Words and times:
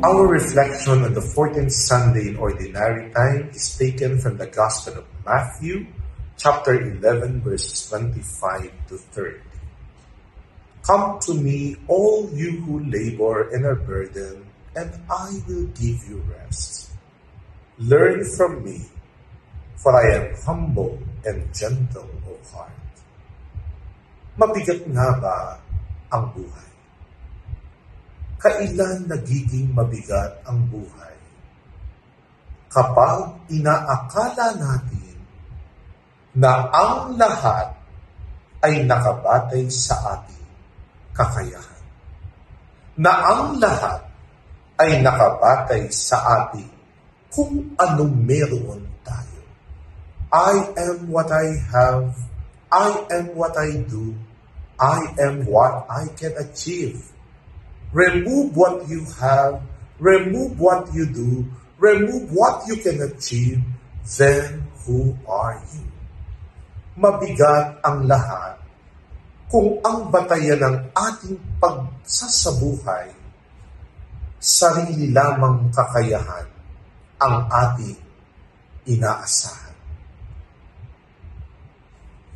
Our 0.00 0.24
reflection 0.24 1.04
on 1.04 1.12
the 1.12 1.20
14th 1.20 1.76
Sunday 1.76 2.32
in 2.32 2.40
Ordinary 2.40 3.12
Time 3.12 3.52
is 3.52 3.76
taken 3.76 4.16
from 4.16 4.40
the 4.40 4.48
Gospel 4.48 5.04
of 5.04 5.06
Matthew, 5.28 5.92
chapter 6.40 6.72
11, 6.72 7.44
verses 7.44 7.84
25 7.92 8.72
to 8.88 8.96
30. 8.96 9.44
Come 10.88 11.20
to 11.28 11.34
me, 11.36 11.76
all 11.84 12.32
you 12.32 12.64
who 12.64 12.80
labor 12.80 13.52
and 13.52 13.68
are 13.68 13.76
burdened, 13.76 14.48
and 14.72 14.88
I 15.12 15.36
will 15.44 15.68
give 15.76 16.00
you 16.08 16.24
rest. 16.32 16.96
Learn 17.76 18.24
from 18.24 18.64
me, 18.64 18.88
for 19.76 19.92
I 19.92 20.16
am 20.16 20.32
humble 20.48 20.96
and 21.28 21.44
gentle 21.52 22.08
of 22.24 22.40
heart. 22.48 22.72
Mabigat 24.40 24.80
nga 24.88 25.20
ba 25.20 25.60
ang 26.08 26.32
buhay? 26.32 26.69
Kailan 28.40 29.04
nagiging 29.04 29.70
mabigat 29.76 30.40
ang 30.48 30.64
buhay? 30.72 31.16
Kapag 32.72 33.50
inaakala 33.52 34.56
natin 34.56 35.18
na 36.34 36.70
ang 36.70 37.20
lahat 37.20 37.74
ay 38.64 38.84
nakabatay 38.84 39.66
sa 39.72 40.20
ating 40.20 40.46
kakayahan. 41.16 41.84
Na 43.00 43.12
ang 43.12 43.56
lahat 43.56 44.04
ay 44.76 45.00
nakabatay 45.00 45.88
sa 45.88 46.20
ating 46.44 46.68
kung 47.32 47.72
anong 47.80 48.14
meron 48.20 48.84
tayo. 49.02 49.42
I 50.30 50.54
am 50.76 51.08
what 51.08 51.28
I 51.32 51.48
have. 51.72 52.12
I 52.70 52.90
am 53.10 53.34
what 53.34 53.54
I 53.58 53.82
do. 53.88 54.14
I 54.78 55.12
am 55.18 55.44
what 55.48 55.84
I 55.90 56.08
can 56.14 56.36
achieve 56.38 57.00
Remove 57.90 58.54
what 58.54 58.86
you 58.86 59.02
have, 59.18 59.62
remove 59.98 60.58
what 60.58 60.86
you 60.94 61.06
do, 61.10 61.44
remove 61.78 62.30
what 62.30 62.62
you 62.70 62.76
can 62.78 63.02
achieve, 63.02 63.58
then 64.18 64.70
who 64.86 65.16
are 65.26 65.58
you? 65.74 65.84
Mabigat 66.94 67.82
ang 67.82 68.06
lahat 68.06 68.60
kung 69.50 69.82
ang 69.82 70.06
batayan 70.14 70.62
ng 70.62 70.76
ating 70.94 71.34
pagsasabuhay, 71.58 73.10
sarili 74.38 75.10
lamang 75.10 75.74
kakayahan 75.74 76.46
ang 77.18 77.50
ating 77.50 77.98
inaasahan. 78.86 79.74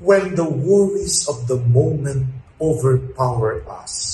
When 0.03 0.35
the 0.35 0.45
worries 0.45 1.25
of 1.31 1.47
the 1.47 1.57
moment 1.57 2.29
overpower 2.61 3.63
us, 3.71 4.14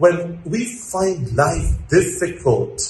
when 0.00 0.40
we 0.48 0.64
find 0.64 1.36
life 1.36 1.76
difficult 1.92 2.80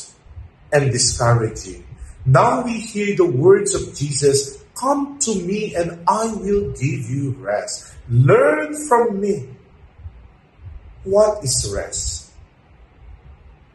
and 0.70 0.94
discouraging, 0.94 1.82
now 2.22 2.62
we 2.62 2.78
hear 2.78 3.18
the 3.18 3.26
words 3.26 3.74
of 3.74 3.98
Jesus, 3.98 4.62
Come 4.78 5.18
to 5.28 5.34
me 5.44 5.74
and 5.76 6.00
I 6.08 6.32
will 6.32 6.72
give 6.72 7.04
you 7.10 7.36
rest. 7.36 7.92
Learn 8.08 8.72
from 8.88 9.20
me. 9.20 9.44
What 11.04 11.44
is 11.44 11.68
rest? 11.68 12.32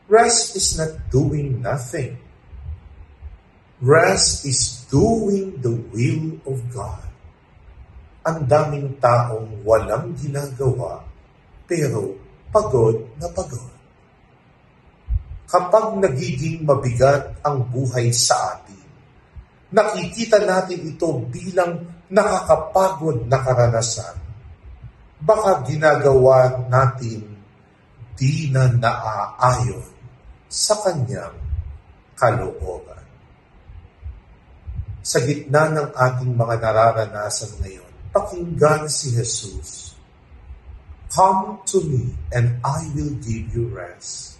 Rest 0.09 0.55
is 0.55 0.81
not 0.81 1.11
doing 1.11 1.61
nothing. 1.61 2.17
Rest 3.77 4.49
is 4.49 4.81
doing 4.89 5.61
the 5.61 5.77
will 5.93 6.41
of 6.49 6.57
God. 6.73 7.05
Ang 8.25 8.49
daming 8.49 8.97
taong 8.97 9.61
walang 9.61 10.17
ginagawa, 10.17 11.05
pero 11.69 12.24
pagod 12.51 12.97
na 13.17 13.27
pagod. 13.31 13.73
Kapag 15.45 16.01
nagiging 16.01 16.65
mabigat 16.65 17.39
ang 17.45 17.63
buhay 17.69 18.09
sa 18.09 18.57
atin, 18.57 18.85
nakikita 19.71 20.41
natin 20.43 20.83
ito 20.83 21.09
bilang 21.29 21.85
nakakapagod 22.09 23.29
na 23.29 23.39
karanasan. 23.39 24.17
Baka 25.21 25.63
ginagawa 25.63 26.65
natin 26.67 27.23
di 28.19 28.51
na 28.51 28.67
naaayon 28.67 29.85
sa 30.51 30.75
kanyang 30.81 31.35
kalooban. 32.15 33.03
Sa 35.05 35.21
gitna 35.21 35.69
ng 35.69 35.89
ating 35.93 36.33
mga 36.33 36.55
nararanasan 36.57 37.61
ngayon, 37.61 37.91
pakinggan 38.09 38.89
si 38.89 39.13
Jesus 39.13 39.94
Come 41.15 41.63
to 41.71 41.79
me, 41.79 42.11
and 42.35 42.59
I 42.59 42.91
will 42.91 43.15
give 43.23 43.55
you 43.55 43.71
rest. 43.71 44.35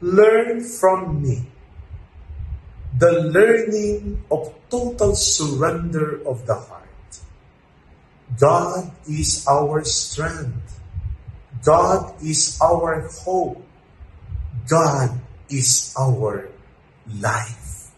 Learn 0.00 0.64
from 0.64 1.20
me 1.20 1.44
the 2.96 3.28
learning 3.28 4.24
of 4.32 4.56
total 4.72 5.12
surrender 5.12 6.24
of 6.24 6.48
the 6.48 6.56
heart. 6.56 7.12
God 8.40 8.88
is 9.04 9.44
our 9.44 9.84
strength. 9.84 10.80
God 11.60 12.16
is 12.24 12.56
our 12.64 13.04
hope. 13.28 13.60
God 14.64 15.20
is 15.52 15.92
our 15.92 16.48
life. 17.20 17.92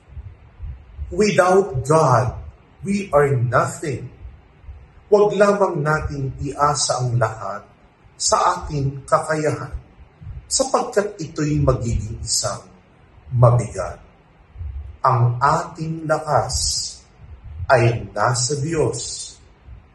Without 1.15 1.87
God, 1.87 2.43
we 2.83 3.07
are 3.15 3.39
nothing. 3.39 4.11
Huwag 5.15 5.39
lamang 5.39 5.87
nating 5.87 6.35
iasa 6.43 7.07
ang 7.07 7.23
lahat 7.23 7.74
sa 8.15 8.59
ating 8.59 9.03
kakayahan 9.05 9.75
sapagkat 10.47 11.19
ito'y 11.19 11.59
magiging 11.61 12.19
isang 12.23 12.63
mabigat. 13.35 13.99
Ang 15.05 15.37
ating 15.43 16.09
lakas 16.09 16.57
ay 17.69 18.07
nasa 18.15 18.55
Diyos. 18.61 19.33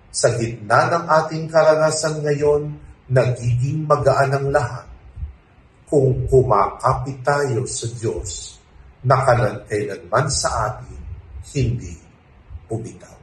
Sa 0.10 0.34
gitna 0.36 0.90
ng 0.90 1.06
ating 1.06 1.46
karanasan 1.48 2.26
ngayon, 2.26 2.76
nagiging 3.10 3.86
magaan 3.86 4.36
ang 4.36 4.48
lahat 4.50 4.86
kung 5.90 6.30
kumakapit 6.30 7.18
tayo 7.26 7.66
sa 7.66 7.90
Diyos 7.98 8.62
na 9.06 9.26
kailanman 9.26 10.28
sa 10.30 10.70
atin 10.70 11.02
hindi 11.56 11.98
bumitaw. 12.70 13.19